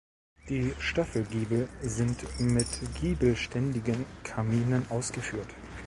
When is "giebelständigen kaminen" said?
2.99-4.83